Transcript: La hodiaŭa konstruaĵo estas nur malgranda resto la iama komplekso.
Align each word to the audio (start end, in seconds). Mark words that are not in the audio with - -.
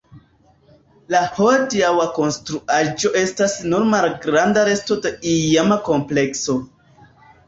La 1.15 1.19
hodiaŭa 1.33 2.07
konstruaĵo 2.15 3.11
estas 3.19 3.53
nur 3.73 3.85
malgranda 3.89 4.63
resto 4.71 4.97
la 5.05 5.13
iama 5.35 5.79
komplekso. 5.91 6.57